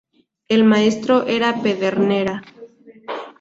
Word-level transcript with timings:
El 0.47 0.63
maestro 0.63 1.27
era 1.27 1.61
Pedernera. 1.61 2.41